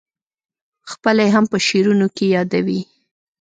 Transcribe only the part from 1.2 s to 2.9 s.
یې هم په شعرونو کې یادوې.